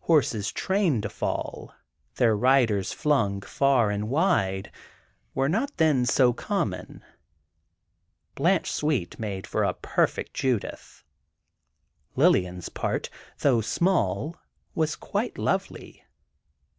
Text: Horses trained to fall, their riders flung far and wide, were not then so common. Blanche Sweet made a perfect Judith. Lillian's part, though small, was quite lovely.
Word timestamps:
Horses 0.00 0.52
trained 0.52 1.04
to 1.04 1.08
fall, 1.08 1.72
their 2.16 2.36
riders 2.36 2.92
flung 2.92 3.40
far 3.40 3.90
and 3.90 4.10
wide, 4.10 4.70
were 5.34 5.48
not 5.48 5.74
then 5.78 6.04
so 6.04 6.34
common. 6.34 7.02
Blanche 8.34 8.70
Sweet 8.70 9.18
made 9.18 9.48
a 9.54 9.72
perfect 9.72 10.34
Judith. 10.34 11.02
Lillian's 12.14 12.68
part, 12.68 13.08
though 13.38 13.62
small, 13.62 14.36
was 14.74 14.96
quite 14.96 15.38
lovely. 15.38 16.04